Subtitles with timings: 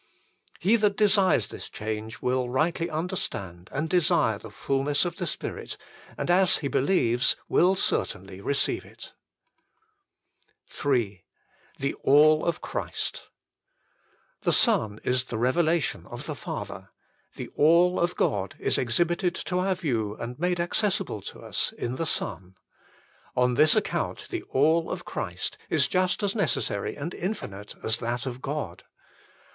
[0.59, 5.77] He that desires this change will rightly understand and desire the fulness of the Spirit,
[6.17, 9.13] and as he believes will certainly receive it.
[10.65, 11.21] 172
[11.77, 12.61] THE FULL BLESSING OF PENTECOST III THE ALL OF
[12.91, 13.29] CHRIST
[14.41, 16.89] The Son is the revelation of the Father:
[17.35, 21.97] the All of God is exhibited to our view and made accessible to us in
[21.97, 22.55] the Son.
[23.37, 28.25] On this account the ALL of Christ is just as necessary and infinite as that
[28.25, 28.83] of God.